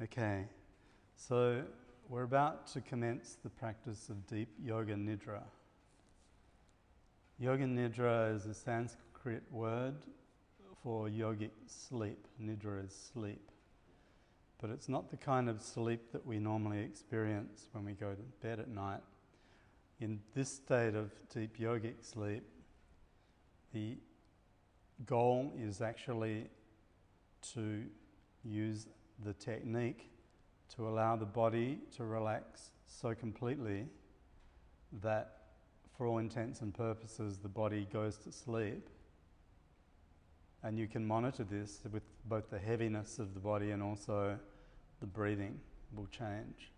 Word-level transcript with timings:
Okay, 0.00 0.44
so 1.16 1.64
we're 2.08 2.22
about 2.22 2.68
to 2.68 2.80
commence 2.80 3.36
the 3.42 3.50
practice 3.50 4.08
of 4.10 4.28
deep 4.28 4.48
yoga 4.62 4.94
nidra. 4.94 5.42
Yoga 7.40 7.64
nidra 7.64 8.32
is 8.32 8.46
a 8.46 8.54
Sanskrit 8.54 9.42
word 9.50 9.96
for 10.84 11.08
yogic 11.08 11.50
sleep. 11.66 12.28
Nidra 12.40 12.86
is 12.86 13.10
sleep. 13.12 13.50
But 14.60 14.70
it's 14.70 14.88
not 14.88 15.10
the 15.10 15.16
kind 15.16 15.48
of 15.48 15.60
sleep 15.60 16.12
that 16.12 16.24
we 16.24 16.38
normally 16.38 16.78
experience 16.78 17.66
when 17.72 17.84
we 17.84 17.94
go 17.94 18.12
to 18.12 18.22
bed 18.40 18.60
at 18.60 18.68
night. 18.68 19.02
In 19.98 20.20
this 20.32 20.48
state 20.48 20.94
of 20.94 21.10
deep 21.34 21.58
yogic 21.58 21.94
sleep, 22.02 22.44
the 23.72 23.96
goal 25.04 25.52
is 25.58 25.80
actually 25.80 26.50
to 27.54 27.82
use 28.44 28.86
the 29.24 29.32
technique 29.34 30.10
to 30.76 30.88
allow 30.88 31.16
the 31.16 31.26
body 31.26 31.78
to 31.96 32.04
relax 32.04 32.70
so 32.86 33.14
completely 33.14 33.86
that, 35.02 35.38
for 35.96 36.06
all 36.06 36.18
intents 36.18 36.60
and 36.60 36.74
purposes, 36.74 37.38
the 37.38 37.48
body 37.48 37.86
goes 37.92 38.16
to 38.18 38.32
sleep. 38.32 38.88
And 40.62 40.78
you 40.78 40.86
can 40.86 41.06
monitor 41.06 41.44
this 41.44 41.80
with 41.92 42.02
both 42.24 42.50
the 42.50 42.58
heaviness 42.58 43.18
of 43.18 43.34
the 43.34 43.40
body 43.40 43.70
and 43.70 43.82
also 43.82 44.38
the 45.00 45.06
breathing 45.06 45.60
will 45.94 46.06
change. 46.06 46.72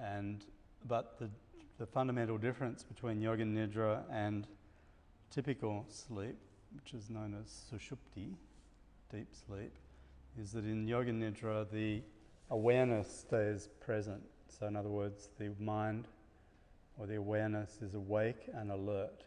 And, 0.00 0.44
but 0.86 1.18
the, 1.18 1.30
the 1.78 1.86
fundamental 1.86 2.38
difference 2.38 2.82
between 2.82 3.20
yoga 3.20 3.44
nidra 3.44 4.02
and 4.10 4.46
typical 5.30 5.86
sleep, 5.88 6.36
which 6.74 6.94
is 6.94 7.08
known 7.08 7.36
as 7.40 7.64
sushupti, 7.72 8.34
deep 9.12 9.28
sleep, 9.46 9.72
is 10.40 10.52
that 10.52 10.64
in 10.64 10.86
yoga 10.86 11.12
nidra 11.12 11.70
the 11.70 12.02
awareness 12.50 13.10
stays 13.10 13.68
present. 13.80 14.22
So, 14.48 14.66
in 14.66 14.76
other 14.76 14.88
words, 14.88 15.28
the 15.38 15.50
mind 15.58 16.08
or 16.98 17.06
the 17.06 17.16
awareness 17.16 17.78
is 17.82 17.94
awake 17.94 18.48
and 18.54 18.70
alert. 18.70 19.24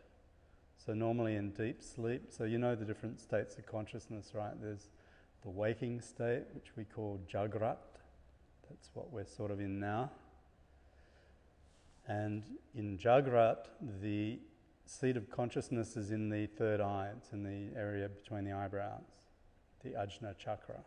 So, 0.83 0.93
normally 0.93 1.35
in 1.35 1.51
deep 1.51 1.83
sleep, 1.83 2.23
so 2.29 2.45
you 2.45 2.57
know 2.57 2.75
the 2.75 2.85
different 2.85 3.19
states 3.19 3.57
of 3.57 3.65
consciousness, 3.65 4.31
right? 4.33 4.53
There's 4.61 4.89
the 5.43 5.49
waking 5.49 6.01
state, 6.01 6.43
which 6.53 6.75
we 6.75 6.85
call 6.85 7.19
jagrat. 7.31 7.77
That's 8.69 8.89
what 8.93 9.11
we're 9.11 9.25
sort 9.25 9.51
of 9.51 9.59
in 9.59 9.79
now. 9.79 10.11
And 12.07 12.43
in 12.75 12.97
jagrat, 12.97 13.67
the 14.01 14.39
seat 14.85 15.15
of 15.17 15.29
consciousness 15.29 15.95
is 15.95 16.11
in 16.11 16.29
the 16.29 16.47
third 16.47 16.81
eye, 16.81 17.11
it's 17.15 17.31
in 17.31 17.43
the 17.43 17.77
area 17.79 18.09
between 18.09 18.45
the 18.45 18.53
eyebrows, 18.53 19.03
the 19.83 19.91
ajna 19.91 20.35
chakra. 20.37 20.79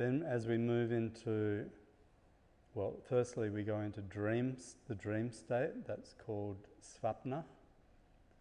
Then, 0.00 0.24
as 0.26 0.46
we 0.46 0.56
move 0.56 0.92
into, 0.92 1.66
well, 2.72 2.94
firstly, 3.06 3.50
we 3.50 3.62
go 3.62 3.80
into 3.80 4.00
dreams, 4.00 4.76
the 4.88 4.94
dream 4.94 5.30
state, 5.30 5.86
that's 5.86 6.14
called 6.14 6.56
svapna. 6.82 7.44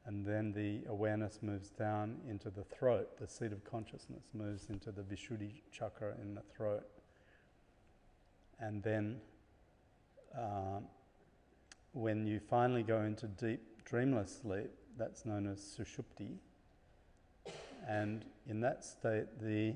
And 0.05 0.25
then 0.25 0.53
the 0.53 0.89
awareness 0.89 1.39
moves 1.41 1.69
down 1.71 2.21
into 2.29 2.49
the 2.49 2.63
throat, 2.63 3.09
the 3.19 3.27
seat 3.27 3.51
of 3.51 3.65
consciousness 3.65 4.23
moves 4.33 4.69
into 4.69 4.93
the 4.93 5.01
Vishuddhi 5.01 5.51
chakra 5.69 6.13
in 6.21 6.33
the 6.33 6.43
throat. 6.55 6.85
And 8.61 8.81
then, 8.81 9.19
uh, 10.33 10.79
when 11.91 12.25
you 12.25 12.39
finally 12.39 12.83
go 12.83 13.01
into 13.01 13.27
deep 13.27 13.83
dreamless 13.83 14.39
sleep, 14.43 14.71
that's 14.97 15.25
known 15.25 15.45
as 15.45 15.59
sushupti. 15.59 16.37
And 17.85 18.23
in 18.47 18.61
that 18.61 18.85
state, 18.85 19.41
the 19.41 19.75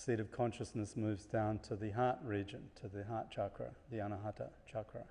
seat 0.00 0.18
of 0.18 0.32
consciousness 0.32 0.96
moves 0.96 1.26
down 1.26 1.58
to 1.58 1.76
the 1.76 1.90
heart 1.90 2.18
region, 2.24 2.62
to 2.80 2.88
the 2.88 3.04
heart 3.04 3.30
chakra, 3.30 3.70
the 3.90 3.98
anahata 3.98 4.48
chakra, 4.70 5.04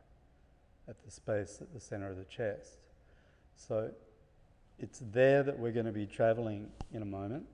at 0.88 0.96
the 1.06 1.12
space 1.12 1.60
at 1.62 1.72
the 1.72 1.80
center 1.80 2.10
of 2.10 2.18
the 2.18 2.26
chest. 2.26 2.80
So 3.56 3.92
it's 4.80 5.04
there 5.12 5.44
that 5.44 5.60
we're 5.60 5.74
going 5.74 5.86
to 5.86 5.92
be 5.92 6.08
traveling 6.08 6.72
in 6.92 7.04
a 7.04 7.06
moment. 7.06 7.46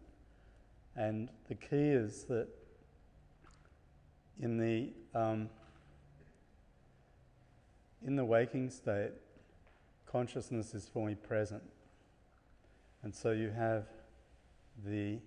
And 0.96 1.28
the 1.50 1.56
key 1.56 1.90
is 1.90 2.24
that 2.26 2.48
in 4.40 4.58
the, 4.58 4.94
um, 5.14 5.50
in 8.06 8.16
the 8.16 8.24
waking 8.24 8.70
state, 8.70 9.12
consciousness 10.10 10.74
is 10.74 10.88
fully 10.88 11.16
present. 11.16 11.64
And 13.04 13.14
so 13.14 13.32
you 13.32 13.50
have 13.50 13.88
the 14.86 15.20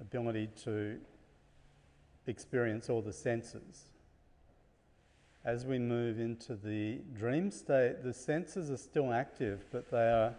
ability 0.00 0.48
to 0.64 0.98
experience 2.26 2.88
all 2.88 3.02
the 3.02 3.12
senses. 3.12 3.90
As 5.44 5.66
we 5.66 5.78
move 5.78 6.20
into 6.20 6.54
the 6.54 7.00
dream 7.14 7.50
state, 7.50 8.04
the 8.04 8.14
senses 8.14 8.70
are 8.70 8.76
still 8.76 9.12
active, 9.12 9.64
but 9.72 9.90
they 9.90 10.08
are 10.08 10.34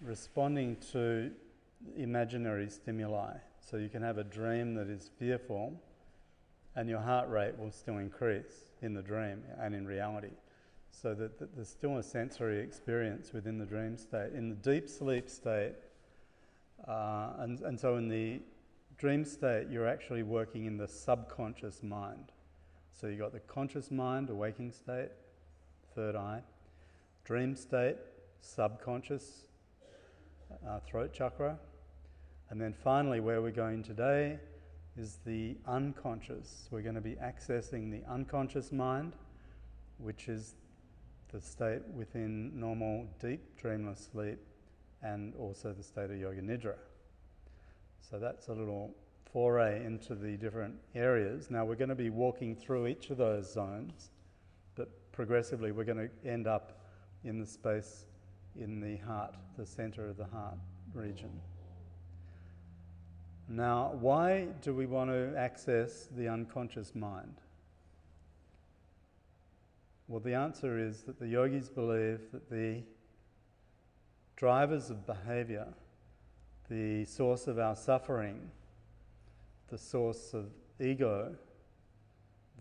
responding 0.00 0.76
to 0.92 1.30
imaginary 1.96 2.68
stimuli. 2.68 3.34
So 3.60 3.76
you 3.76 3.88
can 3.88 4.02
have 4.02 4.18
a 4.18 4.24
dream 4.24 4.74
that 4.74 4.88
is 4.88 5.10
fearful, 5.18 5.80
and 6.76 6.88
your 6.88 7.00
heart 7.00 7.28
rate 7.28 7.58
will 7.58 7.72
still 7.72 7.98
increase 7.98 8.70
in 8.80 8.94
the 8.94 9.02
dream 9.02 9.42
and 9.60 9.74
in 9.74 9.86
reality. 9.86 10.30
So 10.90 11.14
that, 11.14 11.38
that 11.38 11.56
there's 11.56 11.68
still 11.68 11.98
a 11.98 12.02
sensory 12.02 12.60
experience 12.60 13.32
within 13.32 13.58
the 13.58 13.64
dream 13.64 13.96
state. 13.96 14.32
In 14.34 14.50
the 14.50 14.54
deep 14.54 14.88
sleep 14.88 15.28
state, 15.28 15.74
uh, 16.86 17.30
and, 17.38 17.60
and 17.60 17.78
so 17.78 17.96
in 17.96 18.08
the 18.08 18.40
dream 19.02 19.24
state, 19.24 19.66
you're 19.68 19.88
actually 19.88 20.22
working 20.22 20.64
in 20.64 20.76
the 20.76 20.86
subconscious 20.86 21.82
mind. 21.82 22.30
So 22.92 23.08
you've 23.08 23.18
got 23.18 23.32
the 23.32 23.40
conscious 23.40 23.90
mind, 23.90 24.30
a 24.30 24.34
waking 24.36 24.70
state, 24.70 25.08
third 25.96 26.14
eye, 26.14 26.40
dream 27.24 27.56
state, 27.56 27.96
subconscious, 28.40 29.48
uh, 30.64 30.78
throat 30.86 31.12
chakra. 31.12 31.58
And 32.50 32.60
then 32.60 32.72
finally, 32.72 33.18
where 33.18 33.42
we're 33.42 33.50
going 33.50 33.82
today 33.82 34.38
is 34.96 35.18
the 35.26 35.56
unconscious. 35.66 36.68
We're 36.70 36.82
going 36.82 36.94
to 36.94 37.00
be 37.00 37.16
accessing 37.16 37.90
the 37.90 38.08
unconscious 38.08 38.70
mind, 38.70 39.14
which 39.98 40.28
is 40.28 40.54
the 41.32 41.40
state 41.40 41.82
within 41.92 42.52
normal 42.54 43.08
deep 43.20 43.60
dreamless 43.60 44.08
sleep 44.12 44.38
and 45.02 45.34
also 45.34 45.72
the 45.72 45.82
state 45.82 46.08
of 46.12 46.16
yoga 46.16 46.40
nidra. 46.40 46.76
So 48.12 48.18
that's 48.18 48.48
a 48.48 48.52
little 48.52 48.94
foray 49.32 49.86
into 49.86 50.14
the 50.14 50.36
different 50.36 50.74
areas. 50.94 51.50
Now 51.50 51.64
we're 51.64 51.76
going 51.76 51.88
to 51.88 51.94
be 51.94 52.10
walking 52.10 52.54
through 52.54 52.86
each 52.88 53.08
of 53.08 53.16
those 53.16 53.50
zones, 53.50 54.10
but 54.74 54.90
progressively 55.12 55.72
we're 55.72 55.84
going 55.84 56.10
to 56.10 56.30
end 56.30 56.46
up 56.46 56.82
in 57.24 57.40
the 57.40 57.46
space 57.46 58.04
in 58.54 58.80
the 58.82 58.98
heart, 59.06 59.34
the 59.56 59.64
center 59.64 60.10
of 60.10 60.18
the 60.18 60.26
heart 60.26 60.58
region. 60.92 61.30
Now, 63.48 63.94
why 63.98 64.48
do 64.60 64.74
we 64.74 64.84
want 64.84 65.08
to 65.08 65.32
access 65.34 66.06
the 66.14 66.28
unconscious 66.28 66.94
mind? 66.94 67.40
Well, 70.06 70.20
the 70.20 70.34
answer 70.34 70.78
is 70.78 71.00
that 71.04 71.18
the 71.18 71.28
yogis 71.28 71.70
believe 71.70 72.30
that 72.32 72.50
the 72.50 72.82
drivers 74.36 74.90
of 74.90 75.06
behavior 75.06 75.72
the 76.72 77.04
source 77.04 77.48
of 77.48 77.58
our 77.58 77.76
suffering, 77.76 78.50
the 79.68 79.76
source 79.76 80.32
of 80.32 80.46
ego, 80.80 81.36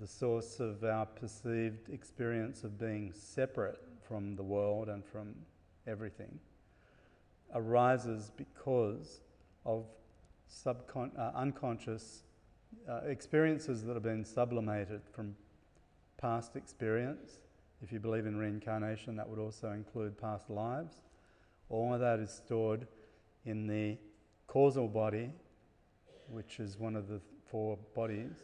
the 0.01 0.07
source 0.07 0.59
of 0.59 0.83
our 0.83 1.05
perceived 1.05 1.87
experience 1.89 2.65
of 2.65 2.77
being 2.77 3.13
separate 3.13 3.79
from 4.05 4.35
the 4.35 4.43
world 4.43 4.89
and 4.89 5.05
from 5.05 5.33
everything, 5.87 6.39
arises 7.55 8.33
because 8.35 9.21
of 9.65 9.85
subcon- 10.53 11.17
uh, 11.17 11.31
unconscious 11.33 12.23
uh, 12.89 12.99
experiences 13.07 13.85
that 13.85 13.93
have 13.93 14.03
been 14.03 14.25
sublimated 14.25 14.99
from 15.13 15.33
past 16.17 16.57
experience. 16.57 17.43
If 17.81 17.93
you 17.93 18.01
believe 18.01 18.25
in 18.25 18.35
reincarnation, 18.35 19.15
that 19.15 19.29
would 19.29 19.39
also 19.39 19.71
include 19.71 20.17
past 20.19 20.49
lives. 20.49 20.95
All 21.69 21.93
of 21.93 22.01
that 22.01 22.19
is 22.19 22.29
stored 22.29 22.87
in 23.45 23.67
the 23.67 23.97
causal 24.47 24.87
body, 24.87 25.31
which 26.27 26.59
is 26.59 26.77
one 26.77 26.95
of 26.95 27.07
the 27.07 27.19
four 27.49 27.77
bodies, 27.95 28.35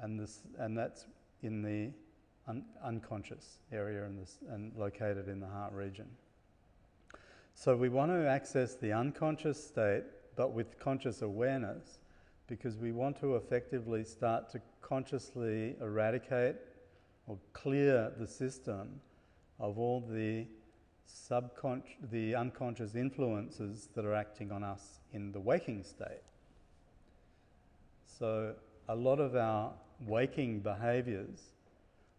and, 0.00 0.18
this, 0.18 0.40
and 0.58 0.76
that's 0.76 1.06
in 1.42 1.62
the 1.62 1.90
un- 2.48 2.64
unconscious 2.82 3.58
area 3.72 4.04
and, 4.04 4.18
this, 4.18 4.38
and 4.50 4.72
located 4.76 5.28
in 5.28 5.40
the 5.40 5.46
heart 5.46 5.72
region. 5.72 6.06
So 7.54 7.76
we 7.76 7.88
want 7.88 8.10
to 8.10 8.28
access 8.28 8.74
the 8.74 8.92
unconscious 8.92 9.64
state, 9.64 10.02
but 10.36 10.52
with 10.52 10.78
conscious 10.78 11.22
awareness, 11.22 11.98
because 12.48 12.76
we 12.76 12.92
want 12.92 13.18
to 13.20 13.36
effectively 13.36 14.04
start 14.04 14.50
to 14.50 14.60
consciously 14.82 15.76
eradicate 15.80 16.56
or 17.26 17.38
clear 17.52 18.12
the 18.18 18.26
system 18.26 19.00
of 19.58 19.78
all 19.78 20.00
the 20.00 20.46
subconscious, 21.06 21.96
the 22.10 22.34
unconscious 22.34 22.94
influences 22.94 23.88
that 23.94 24.04
are 24.04 24.14
acting 24.14 24.52
on 24.52 24.62
us 24.62 25.00
in 25.12 25.32
the 25.32 25.40
waking 25.40 25.82
state. 25.82 26.22
So, 28.18 28.54
a 28.88 28.94
lot 28.94 29.18
of 29.18 29.34
our 29.34 29.72
waking 30.06 30.60
behaviors, 30.60 31.40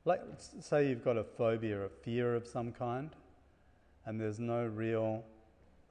like 0.04 0.22
say 0.38 0.90
you've 0.90 1.04
got 1.04 1.18
a 1.18 1.24
phobia, 1.24 1.82
a 1.82 1.90
fear 1.90 2.36
of 2.36 2.48
some 2.48 2.72
kind, 2.72 3.12
and 4.06 4.20
there's 4.20 4.40
no 4.40 4.66
real 4.66 5.24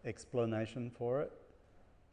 explanation 0.05 0.91
for 0.97 1.23
it, 1.23 1.33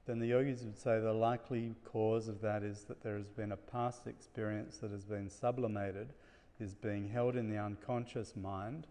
then 0.05 0.19
the 0.19 0.27
yogis 0.27 0.63
would 0.63 0.77
say 0.77 0.99
the 0.99 1.13
likely 1.13 1.75
cause 1.85 2.27
of 2.27 2.41
that 2.41 2.63
is 2.63 2.83
that 2.85 3.03
there 3.03 3.17
has 3.17 3.29
been 3.29 3.51
a 3.51 3.57
past 3.57 4.07
experience 4.07 4.77
that 4.77 4.91
has 4.91 5.05
been 5.05 5.29
sublimated, 5.29 6.09
is 6.59 6.73
being 6.73 7.09
held 7.09 7.35
in 7.35 7.49
the 7.49 7.57
unconscious 7.57 8.35
mind, 8.35 8.87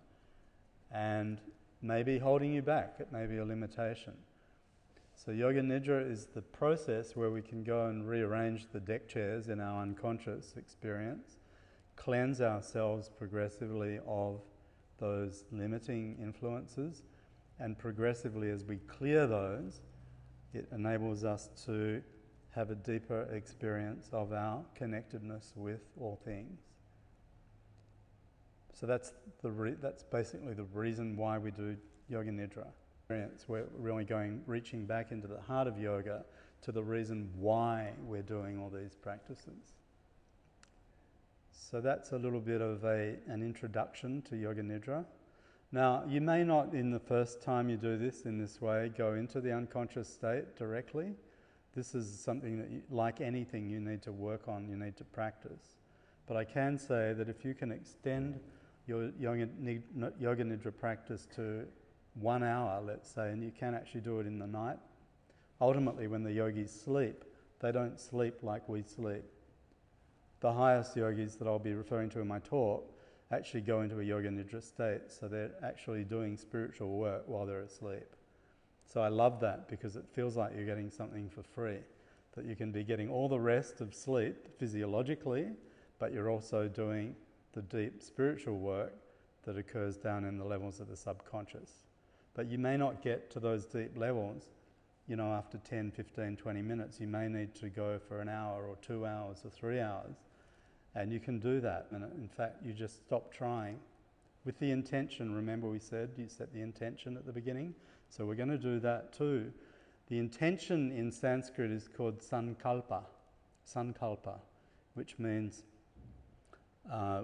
and 0.92 1.40
maybe 1.82 2.18
holding 2.18 2.52
you 2.52 2.62
back. 2.62 2.96
It 2.98 3.12
may 3.12 3.26
be 3.26 3.38
a 3.38 3.44
limitation. 3.44 4.14
So, 5.14 5.32
Yoga 5.32 5.60
Nidra 5.60 6.10
is 6.10 6.26
the 6.26 6.40
process 6.40 7.14
where 7.14 7.30
we 7.30 7.42
can 7.42 7.62
go 7.62 7.86
and 7.86 8.08
rearrange 8.08 8.66
the 8.72 8.80
deck 8.80 9.06
chairs 9.06 9.48
in 9.48 9.60
our 9.60 9.82
unconscious 9.82 10.54
experience, 10.56 11.36
cleanse 11.96 12.40
ourselves 12.40 13.10
progressively 13.18 14.00
of 14.06 14.40
those 14.98 15.44
limiting 15.52 16.16
influences, 16.22 17.02
and 17.58 17.78
progressively, 17.78 18.48
as 18.48 18.64
we 18.64 18.76
clear 18.86 19.26
those, 19.26 19.82
it 20.54 20.66
enables 20.72 21.22
us 21.22 21.50
to 21.66 22.02
have 22.50 22.70
a 22.70 22.74
deeper 22.74 23.28
experience 23.32 24.08
of 24.12 24.32
our 24.32 24.64
connectedness 24.74 25.52
with 25.54 25.82
all 26.00 26.18
things. 26.24 26.69
So 28.74 28.86
that's, 28.86 29.12
the 29.42 29.50
re- 29.50 29.76
that's 29.80 30.02
basically 30.02 30.54
the 30.54 30.64
reason 30.74 31.16
why 31.16 31.38
we 31.38 31.50
do 31.50 31.76
Yoga 32.08 32.30
Nidra. 32.30 32.66
We're 33.48 33.64
really 33.76 34.04
going, 34.04 34.42
reaching 34.46 34.86
back 34.86 35.10
into 35.10 35.26
the 35.26 35.40
heart 35.40 35.66
of 35.66 35.78
yoga 35.78 36.24
to 36.62 36.72
the 36.72 36.82
reason 36.82 37.28
why 37.34 37.90
we're 38.04 38.22
doing 38.22 38.60
all 38.60 38.70
these 38.70 38.94
practices. 38.94 39.74
So 41.50 41.80
that's 41.80 42.12
a 42.12 42.16
little 42.16 42.40
bit 42.40 42.60
of 42.60 42.84
a, 42.84 43.16
an 43.26 43.42
introduction 43.42 44.22
to 44.22 44.36
Yoga 44.36 44.62
Nidra. 44.62 45.04
Now, 45.72 46.04
you 46.08 46.20
may 46.20 46.42
not, 46.42 46.74
in 46.74 46.90
the 46.90 46.98
first 46.98 47.42
time 47.42 47.68
you 47.68 47.76
do 47.76 47.96
this 47.96 48.22
in 48.22 48.38
this 48.38 48.60
way, 48.60 48.92
go 48.96 49.14
into 49.14 49.40
the 49.40 49.52
unconscious 49.52 50.08
state 50.08 50.56
directly. 50.56 51.14
This 51.74 51.94
is 51.94 52.18
something 52.18 52.58
that, 52.58 52.70
you, 52.70 52.82
like 52.90 53.20
anything, 53.20 53.68
you 53.68 53.80
need 53.80 54.02
to 54.02 54.12
work 54.12 54.48
on, 54.48 54.68
you 54.68 54.76
need 54.76 54.96
to 54.96 55.04
practice. 55.04 55.78
But 56.26 56.36
I 56.36 56.44
can 56.44 56.78
say 56.78 57.12
that 57.12 57.28
if 57.28 57.44
you 57.44 57.54
can 57.54 57.70
extend 57.70 58.40
your 58.90 59.10
yoga, 59.20 59.48
yoga 60.18 60.44
nidra 60.44 60.76
practice 60.76 61.26
to 61.36 61.64
one 62.14 62.42
hour, 62.42 62.82
let's 62.84 63.08
say, 63.08 63.30
and 63.30 63.42
you 63.42 63.52
can 63.52 63.72
actually 63.72 64.00
do 64.00 64.18
it 64.18 64.26
in 64.26 64.38
the 64.38 64.46
night, 64.46 64.78
ultimately, 65.60 66.08
when 66.08 66.24
the 66.24 66.32
yogis 66.32 66.72
sleep, 66.72 67.24
they 67.60 67.70
don't 67.70 68.00
sleep 68.00 68.42
like 68.42 68.68
we 68.68 68.82
sleep. 68.82 69.22
The 70.40 70.52
highest 70.52 70.96
yogis 70.96 71.36
that 71.36 71.46
I'll 71.46 71.60
be 71.60 71.74
referring 71.74 72.10
to 72.10 72.20
in 72.20 72.26
my 72.26 72.40
talk 72.40 72.92
actually 73.30 73.60
go 73.60 73.82
into 73.82 74.00
a 74.00 74.02
yoga 74.02 74.28
nidra 74.28 74.60
state, 74.60 75.02
so 75.06 75.28
they're 75.28 75.52
actually 75.62 76.02
doing 76.02 76.36
spiritual 76.36 76.98
work 76.98 77.22
while 77.26 77.46
they're 77.46 77.60
asleep. 77.60 78.16
So 78.92 79.02
I 79.02 79.08
love 79.08 79.38
that 79.40 79.68
because 79.68 79.94
it 79.94 80.04
feels 80.12 80.36
like 80.36 80.52
you're 80.56 80.66
getting 80.66 80.90
something 80.90 81.30
for 81.30 81.44
free, 81.44 81.78
that 82.34 82.44
you 82.44 82.56
can 82.56 82.72
be 82.72 82.82
getting 82.82 83.08
all 83.08 83.28
the 83.28 83.38
rest 83.38 83.80
of 83.80 83.94
sleep 83.94 84.48
physiologically, 84.58 85.46
but 86.00 86.12
you're 86.12 86.28
also 86.28 86.66
doing 86.66 87.14
the 87.52 87.62
deep 87.62 88.02
spiritual 88.02 88.58
work 88.58 88.94
that 89.44 89.56
occurs 89.56 89.96
down 89.96 90.24
in 90.24 90.36
the 90.36 90.44
levels 90.44 90.80
of 90.80 90.88
the 90.88 90.96
subconscious. 90.96 91.70
But 92.34 92.48
you 92.48 92.58
may 92.58 92.76
not 92.76 93.02
get 93.02 93.30
to 93.32 93.40
those 93.40 93.66
deep 93.66 93.96
levels, 93.96 94.44
you 95.08 95.16
know, 95.16 95.32
after 95.32 95.58
10, 95.58 95.90
15, 95.90 96.36
20 96.36 96.62
minutes. 96.62 97.00
You 97.00 97.08
may 97.08 97.28
need 97.28 97.54
to 97.56 97.68
go 97.68 97.98
for 97.98 98.20
an 98.20 98.28
hour 98.28 98.66
or 98.66 98.76
two 98.82 99.06
hours 99.06 99.38
or 99.44 99.50
three 99.50 99.80
hours 99.80 100.16
and 100.94 101.12
you 101.12 101.20
can 101.20 101.38
do 101.38 101.60
that. 101.60 101.86
And 101.90 102.04
in 102.04 102.28
fact, 102.28 102.62
you 102.64 102.72
just 102.72 102.98
stop 103.06 103.32
trying 103.32 103.78
with 104.44 104.58
the 104.58 104.70
intention. 104.70 105.34
Remember, 105.34 105.68
we 105.68 105.78
said 105.78 106.10
you 106.16 106.28
set 106.28 106.52
the 106.52 106.60
intention 106.60 107.16
at 107.16 107.26
the 107.26 107.32
beginning. 107.32 107.74
So 108.08 108.24
we're 108.24 108.34
going 108.34 108.48
to 108.48 108.58
do 108.58 108.80
that 108.80 109.12
too. 109.12 109.52
The 110.08 110.18
intention 110.18 110.90
in 110.90 111.12
Sanskrit 111.12 111.70
is 111.70 111.88
called 111.88 112.20
sankalpa, 112.20 113.02
sankalpa, 113.72 114.38
which 114.94 115.18
means 115.18 115.62
uh, 116.92 117.22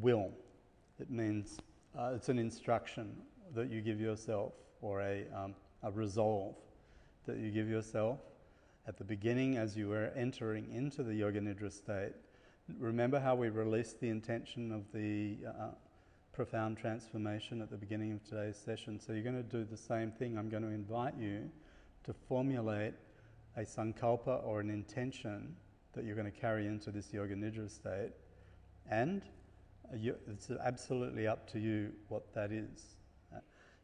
will. 0.00 0.30
It 0.98 1.10
means 1.10 1.58
uh, 1.98 2.12
it's 2.14 2.28
an 2.28 2.38
instruction 2.38 3.16
that 3.54 3.70
you 3.70 3.80
give 3.80 4.00
yourself 4.00 4.52
or 4.80 5.00
a, 5.00 5.24
um, 5.34 5.54
a 5.82 5.90
resolve 5.90 6.54
that 7.26 7.38
you 7.38 7.50
give 7.50 7.68
yourself 7.68 8.20
at 8.86 8.96
the 8.96 9.04
beginning 9.04 9.56
as 9.56 9.76
you 9.76 9.88
were 9.88 10.12
entering 10.16 10.72
into 10.72 11.02
the 11.02 11.14
Yoga 11.14 11.40
Nidra 11.40 11.72
state. 11.72 12.12
Remember 12.78 13.18
how 13.18 13.34
we 13.34 13.48
released 13.48 14.00
the 14.00 14.08
intention 14.08 14.72
of 14.72 14.84
the 14.92 15.38
uh, 15.46 15.68
profound 16.32 16.76
transformation 16.76 17.62
at 17.62 17.70
the 17.70 17.76
beginning 17.76 18.12
of 18.12 18.22
today's 18.24 18.56
session? 18.56 19.00
So 19.00 19.12
you're 19.12 19.22
going 19.22 19.36
to 19.36 19.42
do 19.42 19.64
the 19.64 19.76
same 19.76 20.10
thing. 20.12 20.38
I'm 20.38 20.48
going 20.48 20.62
to 20.62 20.70
invite 20.70 21.16
you 21.18 21.50
to 22.04 22.12
formulate 22.28 22.94
a 23.56 23.62
sankalpa 23.62 24.44
or 24.44 24.60
an 24.60 24.70
intention 24.70 25.56
that 25.94 26.04
you're 26.04 26.14
going 26.14 26.30
to 26.30 26.40
carry 26.40 26.66
into 26.66 26.90
this 26.90 27.12
Yoga 27.12 27.34
Nidra 27.34 27.70
state. 27.70 28.10
And 28.90 29.22
it's 29.92 30.50
absolutely 30.50 31.26
up 31.26 31.50
to 31.52 31.58
you 31.58 31.92
what 32.08 32.32
that 32.34 32.52
is. 32.52 32.96
Uh, 33.34 33.40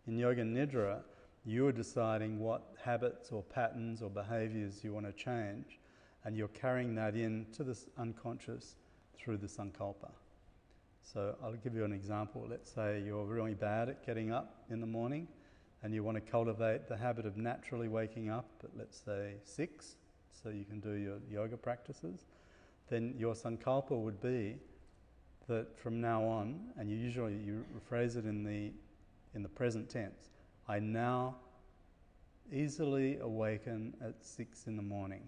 in 0.06 0.18
Yoga 0.18 0.42
Nidra, 0.42 1.00
you're 1.44 1.72
deciding 1.72 2.38
what 2.38 2.74
habits 2.82 3.30
or 3.32 3.42
patterns 3.42 4.02
or 4.02 4.10
behaviors 4.10 4.84
you 4.84 4.92
want 4.92 5.06
to 5.06 5.12
change, 5.12 5.78
and 6.24 6.36
you're 6.36 6.48
carrying 6.48 6.94
that 6.94 7.16
into 7.16 7.64
the 7.64 7.76
unconscious 7.98 8.76
through 9.16 9.36
the 9.38 9.46
sankalpa. 9.46 10.10
So 11.02 11.34
I'll 11.42 11.54
give 11.54 11.74
you 11.74 11.84
an 11.84 11.92
example. 11.92 12.46
Let's 12.48 12.70
say 12.70 13.02
you're 13.04 13.24
really 13.24 13.54
bad 13.54 13.88
at 13.88 14.06
getting 14.06 14.32
up 14.32 14.64
in 14.70 14.80
the 14.80 14.86
morning 14.86 15.26
and 15.82 15.92
you 15.92 16.04
want 16.04 16.16
to 16.16 16.20
cultivate 16.20 16.88
the 16.88 16.96
habit 16.96 17.26
of 17.26 17.36
naturally 17.36 17.88
waking 17.88 18.30
up 18.30 18.48
at, 18.62 18.70
let's 18.76 19.00
say, 19.04 19.34
six, 19.42 19.96
so 20.30 20.48
you 20.48 20.64
can 20.64 20.78
do 20.80 20.92
your 20.92 21.18
yoga 21.28 21.56
practices. 21.56 22.26
Then 22.88 23.14
your 23.18 23.34
sankalpa 23.34 23.90
would 23.90 24.20
be 24.20 24.56
that 25.48 25.78
from 25.78 26.00
now 26.00 26.22
on, 26.24 26.60
and 26.78 26.90
you 26.90 26.96
usually 26.96 27.34
you 27.34 27.64
phrase 27.88 28.16
it 28.16 28.24
in 28.24 28.44
the 28.44 28.72
in 29.34 29.42
the 29.42 29.48
present 29.48 29.88
tense. 29.88 30.30
I 30.68 30.78
now 30.78 31.36
easily 32.52 33.18
awaken 33.18 33.94
at 34.04 34.14
six 34.24 34.66
in 34.66 34.76
the 34.76 34.82
morning. 34.82 35.22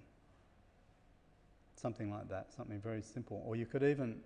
Something 1.77 2.11
like 2.11 2.29
that, 2.29 2.53
something 2.53 2.81
very 2.81 3.03
simple. 3.03 3.43
Or 3.47 3.57
you 3.57 3.67
could 3.67 3.83
even 3.83 4.21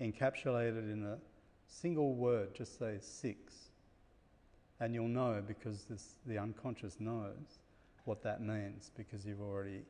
encapsulate 0.00 0.76
it 0.76 0.90
in 0.90 1.04
a 1.04 1.18
single 1.66 2.14
word, 2.14 2.54
just 2.54 2.78
say 2.78 2.98
six. 3.00 3.54
And 4.80 4.94
you'll 4.94 5.08
know 5.08 5.42
because 5.46 5.84
this, 5.84 6.14
the 6.26 6.38
unconscious 6.38 6.98
knows 6.98 7.58
what 8.04 8.22
that 8.22 8.40
means 8.40 8.90
because 8.96 9.26
you've 9.26 9.42
already, 9.42 9.82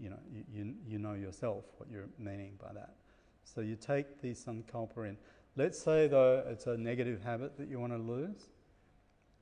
you 0.00 0.10
know, 0.10 0.20
you, 0.32 0.44
you, 0.52 0.74
you 0.86 0.98
know 0.98 1.14
yourself 1.14 1.64
what 1.78 1.90
you're 1.90 2.08
meaning 2.18 2.52
by 2.62 2.72
that. 2.72 2.94
So 3.52 3.62
you 3.62 3.74
take 3.74 4.20
the 4.20 4.32
sankalpa 4.32 5.08
in. 5.08 5.16
Let's 5.56 5.78
say, 5.82 6.06
though, 6.06 6.44
it's 6.46 6.66
a 6.66 6.76
negative 6.76 7.20
habit 7.22 7.58
that 7.58 7.68
you 7.68 7.80
want 7.80 7.92
to 7.92 7.98
lose. 7.98 8.46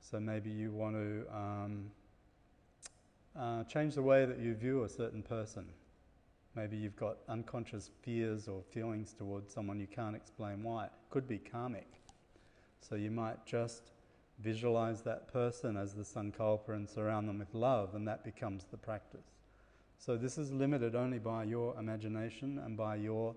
So 0.01 0.19
maybe 0.19 0.49
you 0.49 0.71
want 0.71 0.95
to 0.95 1.25
um, 1.35 1.91
uh, 3.37 3.63
change 3.65 3.95
the 3.95 4.01
way 4.01 4.25
that 4.25 4.39
you 4.39 4.55
view 4.55 4.83
a 4.83 4.89
certain 4.89 5.21
person. 5.21 5.65
Maybe 6.55 6.75
you've 6.75 6.95
got 6.95 7.17
unconscious 7.27 7.91
fears 8.01 8.47
or 8.47 8.63
feelings 8.71 9.13
towards 9.13 9.53
someone 9.53 9.79
you 9.79 9.87
can't 9.87 10.15
explain 10.15 10.63
why. 10.63 10.85
It 10.85 10.91
could 11.11 11.27
be 11.27 11.37
karmic. 11.37 11.87
So 12.81 12.95
you 12.95 13.11
might 13.11 13.45
just 13.45 13.91
visualize 14.39 15.01
that 15.03 15.31
person 15.31 15.77
as 15.77 15.93
the 15.93 16.01
sankalpa 16.03 16.69
and 16.69 16.89
surround 16.89 17.29
them 17.29 17.37
with 17.37 17.53
love, 17.53 17.93
and 17.93 18.07
that 18.07 18.23
becomes 18.23 18.65
the 18.71 18.77
practice. 18.77 19.35
So 19.99 20.17
this 20.17 20.37
is 20.39 20.51
limited 20.51 20.95
only 20.95 21.19
by 21.19 21.43
your 21.43 21.77
imagination 21.77 22.59
and 22.65 22.75
by 22.75 22.95
your 22.95 23.35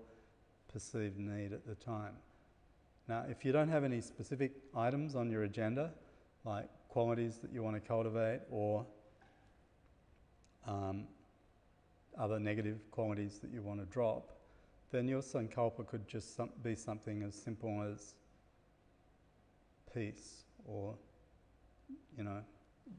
perceived 0.73 1.17
need 1.17 1.53
at 1.53 1.65
the 1.65 1.75
time. 1.75 2.13
Now, 3.07 3.25
if 3.29 3.45
you 3.45 3.51
don't 3.51 3.69
have 3.69 3.83
any 3.83 4.01
specific 4.01 4.51
items 4.75 5.15
on 5.15 5.29
your 5.29 5.43
agenda, 5.43 5.91
like 6.45 6.67
qualities 6.89 7.37
that 7.37 7.53
you 7.53 7.61
want 7.61 7.75
to 7.75 7.79
cultivate 7.79 8.41
or 8.49 8.85
um, 10.67 11.05
other 12.19 12.39
negative 12.39 12.79
qualities 12.91 13.39
that 13.39 13.51
you 13.51 13.61
want 13.61 13.79
to 13.79 13.85
drop, 13.85 14.37
then 14.91 15.07
your 15.07 15.21
sankalpa 15.21 15.85
could 15.87 16.07
just 16.07 16.39
be 16.63 16.75
something 16.75 17.23
as 17.23 17.35
simple 17.35 17.83
as 17.91 18.15
peace 19.93 20.43
or, 20.65 20.95
you 22.17 22.23
know, 22.23 22.41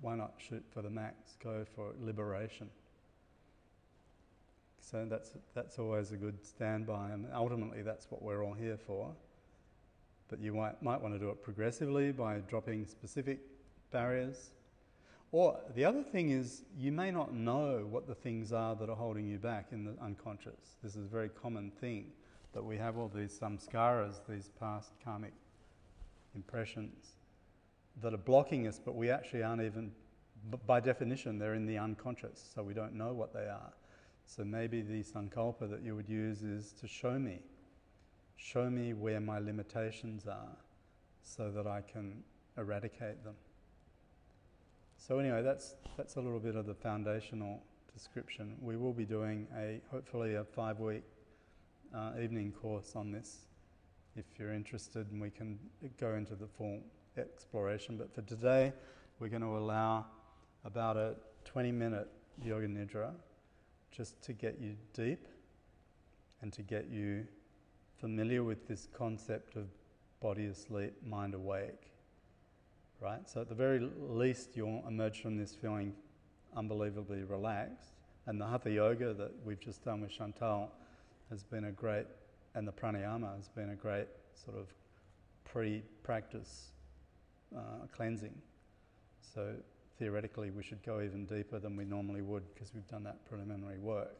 why 0.00 0.14
not 0.14 0.34
shoot 0.38 0.64
for 0.72 0.82
the 0.82 0.90
max, 0.90 1.36
go 1.42 1.64
for 1.74 1.92
liberation. 2.00 2.68
So 4.90 5.06
that's, 5.08 5.30
that's 5.54 5.78
always 5.78 6.12
a 6.12 6.16
good 6.16 6.44
standby, 6.44 7.10
and 7.10 7.26
ultimately 7.34 7.80
that's 7.82 8.10
what 8.10 8.22
we're 8.22 8.44
all 8.44 8.52
here 8.52 8.76
for. 8.76 9.12
But 10.28 10.40
you 10.40 10.52
might, 10.52 10.82
might 10.82 11.00
want 11.00 11.14
to 11.14 11.18
do 11.18 11.30
it 11.30 11.42
progressively 11.42 12.12
by 12.12 12.38
dropping 12.48 12.84
specific 12.86 13.40
barriers. 13.90 14.50
Or 15.32 15.58
the 15.74 15.84
other 15.84 16.02
thing 16.02 16.30
is, 16.30 16.62
you 16.78 16.92
may 16.92 17.10
not 17.10 17.32
know 17.32 17.86
what 17.90 18.06
the 18.06 18.14
things 18.14 18.52
are 18.52 18.74
that 18.76 18.90
are 18.90 18.96
holding 18.96 19.26
you 19.26 19.38
back 19.38 19.68
in 19.72 19.84
the 19.84 19.94
unconscious. 20.02 20.76
This 20.82 20.96
is 20.96 21.06
a 21.06 21.08
very 21.08 21.30
common 21.30 21.70
thing 21.80 22.12
that 22.52 22.62
we 22.62 22.76
have 22.76 22.98
all 22.98 23.10
these 23.12 23.36
samskaras, 23.36 24.20
these 24.28 24.50
past 24.60 24.92
karmic 25.02 25.32
impressions 26.34 27.16
that 28.02 28.12
are 28.12 28.18
blocking 28.18 28.66
us, 28.66 28.80
but 28.84 28.94
we 28.94 29.10
actually 29.10 29.42
aren't 29.42 29.62
even, 29.62 29.92
by 30.66 30.78
definition, 30.78 31.38
they're 31.38 31.54
in 31.54 31.66
the 31.66 31.78
unconscious, 31.78 32.50
so 32.54 32.62
we 32.62 32.74
don't 32.74 32.94
know 32.94 33.12
what 33.12 33.32
they 33.32 33.46
are. 33.48 33.72
So 34.26 34.44
maybe 34.44 34.82
the 34.82 35.02
sankalpa 35.02 35.70
that 35.70 35.82
you 35.82 35.94
would 35.94 36.08
use 36.08 36.42
is 36.42 36.72
to 36.80 36.88
show 36.88 37.18
me, 37.18 37.40
show 38.36 38.68
me 38.70 38.92
where 38.92 39.20
my 39.20 39.38
limitations 39.38 40.26
are 40.26 40.56
so 41.22 41.50
that 41.50 41.66
I 41.66 41.82
can 41.82 42.22
eradicate 42.56 43.22
them. 43.24 43.34
So 44.96 45.18
anyway, 45.18 45.42
that's 45.42 45.74
that's 45.96 46.16
a 46.16 46.20
little 46.20 46.40
bit 46.40 46.56
of 46.56 46.66
the 46.66 46.74
foundational 46.74 47.62
description. 47.92 48.56
We 48.60 48.76
will 48.76 48.92
be 48.92 49.04
doing 49.04 49.46
a 49.56 49.80
hopefully 49.90 50.34
a 50.34 50.44
five-week 50.44 51.02
uh, 51.94 52.12
evening 52.20 52.52
course 52.52 52.96
on 52.96 53.12
this, 53.12 53.46
if 54.16 54.24
you're 54.38 54.52
interested, 54.52 55.10
and 55.10 55.20
we 55.20 55.30
can 55.30 55.58
go 56.00 56.14
into 56.14 56.34
the 56.34 56.46
full 56.46 56.80
exploration. 57.16 57.96
But 57.96 58.14
for 58.14 58.22
today, 58.22 58.72
we're 59.18 59.28
going 59.28 59.42
to 59.42 59.56
allow 59.56 60.06
about 60.64 60.96
a 60.96 61.14
20-minute 61.54 62.08
yoga 62.42 62.66
nidra, 62.66 63.12
just 63.94 64.20
to 64.22 64.32
get 64.32 64.58
you 64.60 64.74
deep 64.92 65.26
and 66.42 66.52
to 66.52 66.62
get 66.62 66.88
you 66.88 67.26
familiar 68.00 68.42
with 68.42 68.66
this 68.66 68.88
concept 68.92 69.56
of 69.56 69.66
body 70.20 70.46
asleep, 70.46 70.94
mind 71.06 71.34
awake 71.34 71.94
right? 73.04 73.28
So 73.28 73.42
at 73.42 73.48
the 73.48 73.54
very 73.54 73.86
least, 73.98 74.56
you'll 74.56 74.82
emerge 74.88 75.20
from 75.20 75.36
this 75.36 75.54
feeling 75.54 75.92
unbelievably 76.56 77.24
relaxed. 77.24 77.92
And 78.26 78.40
the 78.40 78.46
Hatha 78.46 78.70
Yoga 78.70 79.12
that 79.14 79.32
we've 79.44 79.60
just 79.60 79.84
done 79.84 80.00
with 80.00 80.10
Chantal 80.10 80.72
has 81.30 81.42
been 81.42 81.64
a 81.64 81.72
great, 81.72 82.06
and 82.54 82.66
the 82.66 82.72
pranayama 82.72 83.36
has 83.36 83.48
been 83.48 83.70
a 83.70 83.74
great 83.74 84.08
sort 84.34 84.56
of 84.56 84.68
pre-practice 85.44 86.68
uh, 87.54 87.86
cleansing. 87.94 88.34
So 89.34 89.54
theoretically, 89.98 90.50
we 90.50 90.62
should 90.62 90.82
go 90.82 91.00
even 91.00 91.26
deeper 91.26 91.58
than 91.58 91.76
we 91.76 91.84
normally 91.84 92.22
would 92.22 92.42
because 92.54 92.72
we've 92.74 92.88
done 92.88 93.04
that 93.04 93.24
preliminary 93.28 93.78
work. 93.78 94.16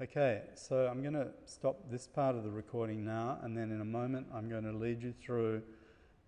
Okay, 0.00 0.42
so 0.54 0.88
I'm 0.90 1.00
going 1.02 1.14
to 1.14 1.28
stop 1.44 1.90
this 1.90 2.06
part 2.06 2.34
of 2.34 2.44
the 2.44 2.50
recording 2.50 3.04
now, 3.04 3.38
and 3.42 3.56
then 3.56 3.70
in 3.70 3.80
a 3.80 3.84
moment, 3.84 4.26
I'm 4.34 4.48
going 4.48 4.64
to 4.64 4.72
lead 4.72 5.02
you 5.02 5.12
through 5.12 5.62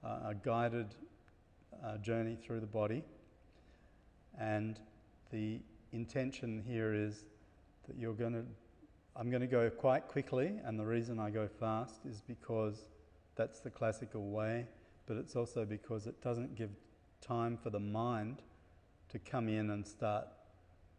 uh, 0.05 0.31
a 0.31 0.35
guided 0.35 0.95
uh, 1.85 1.97
journey 1.99 2.37
through 2.37 2.61
the 2.61 2.67
body. 2.67 3.03
And 4.39 4.79
the 5.31 5.61
intention 5.93 6.63
here 6.67 6.95
is 6.95 7.25
that 7.89 7.97
you're 7.99 8.15
going 8.15 8.35
to, 8.35 8.45
I'm 9.17 9.31
going 9.31 9.41
to 9.41 9.49
go 9.49 9.71
quite 9.71 10.09
quickly, 10.09 10.53
and 10.65 10.79
the 10.79 10.87
reason 10.87 11.19
I 11.19 11.31
go 11.31 11.49
fast 11.49 12.01
is 12.09 12.21
because 12.21 12.89
that's 13.35 13.61
the 13.61 13.71
classical 13.71 14.31
way, 14.31 14.67
but 15.07 15.17
it's 15.17 15.37
also 15.37 15.65
because 15.65 16.07
it 16.07 16.23
doesn't 16.23 16.55
give 16.55 16.71
time 17.27 17.57
for 17.57 17.71
the 17.71 17.81
mind 17.81 18.43
to 19.09 19.19
come 19.19 19.49
in 19.49 19.71
and 19.71 19.87
start 19.87 20.27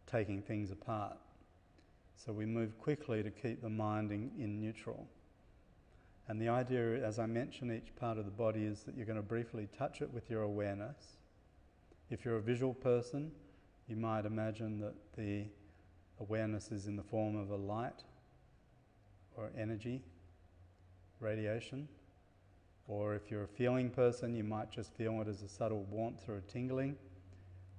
taking 0.06 0.42
things 0.42 0.70
apart. 0.70 1.16
So 2.16 2.32
we 2.32 2.46
move 2.46 2.78
quickly 2.78 3.22
to 3.22 3.30
keep 3.30 3.62
the 3.62 3.68
mind 3.68 4.10
in, 4.10 4.30
in 4.38 4.60
neutral. 4.60 5.06
And 6.28 6.40
the 6.40 6.48
idea, 6.48 7.06
as 7.06 7.18
I 7.18 7.26
mentioned, 7.26 7.70
each 7.72 7.94
part 7.96 8.18
of 8.18 8.24
the 8.24 8.30
body, 8.30 8.64
is 8.64 8.82
that 8.82 8.96
you're 8.96 9.06
going 9.06 9.16
to 9.16 9.22
briefly 9.22 9.68
touch 9.78 10.00
it 10.02 10.12
with 10.12 10.28
your 10.28 10.42
awareness. 10.42 11.18
If 12.10 12.24
you're 12.24 12.36
a 12.36 12.42
visual 12.42 12.74
person, 12.74 13.30
you 13.86 13.96
might 13.96 14.24
imagine 14.24 14.80
that 14.80 14.94
the 15.16 15.44
awareness 16.20 16.72
is 16.72 16.86
in 16.86 16.96
the 16.96 17.02
form 17.02 17.36
of 17.36 17.50
a 17.50 17.56
light 17.56 18.02
or 19.36 19.50
energy, 19.56 20.02
radiation. 21.20 21.86
Or 22.88 23.14
if 23.14 23.30
you're 23.30 23.44
a 23.44 23.48
feeling 23.48 23.90
person, 23.90 24.34
you 24.34 24.44
might 24.44 24.70
just 24.70 24.92
feel 24.94 25.20
it 25.20 25.28
as 25.28 25.42
a 25.42 25.48
subtle 25.48 25.84
warmth 25.90 26.28
or 26.28 26.36
a 26.36 26.40
tingling. 26.42 26.96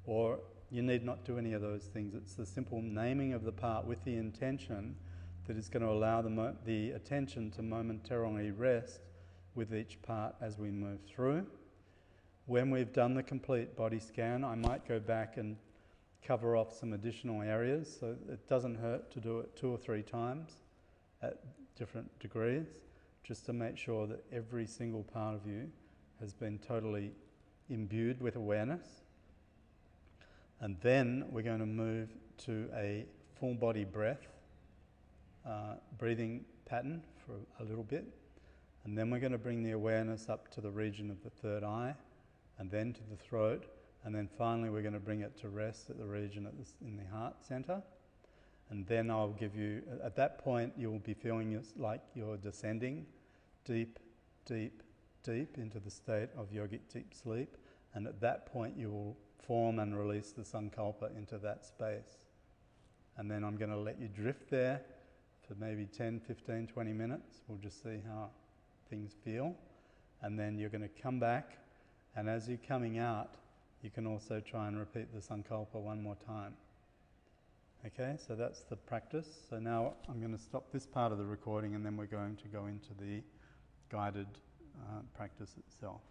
Or 0.06 0.40
you 0.70 0.82
need 0.82 1.06
not 1.06 1.24
do 1.24 1.38
any 1.38 1.54
of 1.54 1.62
those 1.62 1.84
things. 1.84 2.14
It's 2.14 2.34
the 2.34 2.46
simple 2.46 2.82
naming 2.82 3.34
of 3.34 3.44
the 3.44 3.52
part 3.52 3.86
with 3.86 4.04
the 4.04 4.16
intention 4.16 4.96
that 5.46 5.58
is 5.58 5.70
going 5.70 5.84
to 5.84 5.90
allow 5.90 6.22
the, 6.22 6.30
mo- 6.30 6.56
the 6.66 6.92
attention 6.92 7.52
to 7.52 7.62
momentarily 7.62 8.52
rest 8.52 9.00
with 9.56 9.74
each 9.74 10.02
part 10.02 10.36
as 10.42 10.58
we 10.58 10.70
move 10.70 11.00
through. 11.08 11.46
When 12.46 12.70
we've 12.70 12.92
done 12.92 13.14
the 13.14 13.24
complete 13.24 13.76
body 13.76 14.00
scan, 14.00 14.44
I 14.44 14.56
might 14.56 14.88
go 14.88 15.00
back 15.00 15.38
and 15.38 15.58
cover 16.26 16.58
off 16.58 16.78
some 16.78 16.94
additional 16.94 17.42
areas 17.42 17.98
so 18.00 18.16
it 18.30 18.48
doesn't 18.50 18.76
hurt 18.76 19.10
to 19.12 19.20
do 19.20 19.40
it 19.40 19.56
two 19.56 19.70
or 19.70 19.78
three 19.78 20.04
times 20.04 20.52
at 21.22 21.40
different 21.78 22.08
degrees, 22.20 22.68
just 23.27 23.46
to 23.46 23.51
make 23.51 23.77
sure 23.77 24.07
that 24.07 24.24
every 24.31 24.65
single 24.65 25.03
part 25.03 25.36
of 25.36 25.46
you 25.46 25.69
has 26.22 26.34
been 26.34 26.57
totally 26.60 27.12
imbued 27.69 28.22
with 28.22 28.38
awareness. 28.38 29.01
And 30.62 30.77
then 30.81 31.25
we're 31.29 31.41
going 31.41 31.60
to 31.60 31.65
move 31.65 32.10
to 32.46 32.69
a 32.74 33.05
full 33.38 33.53
body 33.53 33.84
breath 33.84 34.25
uh, 35.46 35.75
breathing 35.98 36.46
pattern 36.65 37.03
for 37.25 37.34
a 37.62 37.67
little 37.67 37.84
bit. 37.84 38.05
And 38.86 38.98
then 38.98 39.10
we're 39.10 39.19
going 39.19 39.34
to 39.34 39.38
bring 39.38 39.62
the 39.62 39.72
awareness 39.72 40.29
up 40.29 40.50
to 40.51 40.62
the 40.62 40.72
region 40.72 41.12
of 41.12 41.22
the 41.22 41.29
third 41.29 41.63
eye 41.63 41.96
and 42.60 42.72
then 42.72 42.93
to 42.93 43.01
the 43.10 43.17
throat. 43.17 43.65
And 44.05 44.15
then 44.15 44.29
finally, 44.38 44.69
we're 44.69 44.81
going 44.81 44.93
to 44.93 45.00
bring 45.01 45.19
it 45.19 45.38
to 45.41 45.50
rest 45.50 45.89
at 45.89 45.98
the 45.98 46.05
region 46.05 46.46
at 46.46 46.53
in 46.81 46.96
the 46.96 47.03
heart 47.13 47.36
center. 47.46 47.81
And 48.69 48.88
then 48.88 49.12
I'll 49.12 49.29
give 49.29 49.55
you, 49.55 49.81
at 50.01 50.15
that 50.15 50.38
point, 50.38 50.74
you'll 50.77 51.00
be 51.00 51.13
feeling 51.13 51.62
like 51.77 52.01
you're 52.15 52.38
descending 52.38 53.05
deep, 53.67 54.00
deep, 54.45 54.81
deep 55.24 55.57
into 55.57 55.79
the 55.79 55.91
state 55.91 56.29
of 56.38 56.51
yogic 56.51 56.79
deep 56.91 57.13
sleep. 57.13 57.57
And 57.93 58.07
at 58.07 58.21
that 58.21 58.45
point, 58.45 58.77
you 58.77 58.89
will 58.89 59.17
form 59.45 59.79
and 59.79 59.97
release 59.97 60.31
the 60.31 60.43
sankalpa 60.43 61.15
into 61.17 61.38
that 61.39 61.65
space. 61.65 62.25
And 63.17 63.29
then 63.29 63.43
I'm 63.43 63.57
going 63.57 63.71
to 63.71 63.77
let 63.77 64.00
you 64.00 64.07
drift 64.07 64.50
there 64.50 64.81
for 65.47 65.55
maybe 65.55 65.86
10, 65.86 66.19
15, 66.19 66.67
20 66.67 66.93
minutes. 66.93 67.41
We'll 67.47 67.57
just 67.57 67.83
see 67.83 68.00
how 68.07 68.29
things 68.89 69.13
feel. 69.24 69.55
And 70.21 70.39
then 70.39 70.57
you're 70.57 70.69
going 70.69 70.81
to 70.81 71.01
come 71.01 71.19
back, 71.19 71.57
and 72.15 72.27
as 72.27 72.47
you're 72.47 72.57
coming 72.67 72.97
out, 72.97 73.29
you 73.81 73.91
can 73.91 74.07
also 74.07 74.39
try 74.39 74.67
and 74.67 74.79
repeat 74.79 75.13
the 75.13 75.19
Sankalpa 75.19 75.75
one 75.75 76.01
more 76.01 76.17
time. 76.25 76.53
Okay, 77.86 78.17
so 78.17 78.36
that's 78.36 78.62
the 78.62 78.75
practice. 78.75 79.27
So 79.50 79.59
now 79.59 79.93
I'm 80.09 80.19
going 80.19 80.36
to 80.36 80.41
stop 80.41 80.71
this 80.74 80.88
part 80.88 81.12
of 81.12 81.19
the 81.19 81.25
recording 81.25 81.75
and 81.75 81.86
then 81.86 81.95
we're 81.95 82.05
going 82.05 82.36
to 82.38 82.47
go 82.47 82.65
into 82.65 82.89
the 83.00 83.21
guided 83.89 84.27
uh, 84.79 85.01
practice 85.15 85.56
itself. 85.58 86.01